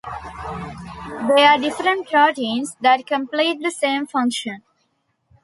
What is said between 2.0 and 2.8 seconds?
proteins